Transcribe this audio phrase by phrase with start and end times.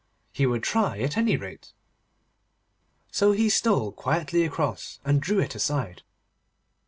[0.31, 1.73] He would try at any rate.
[3.11, 6.01] So he stole quietly across, and drew it aside.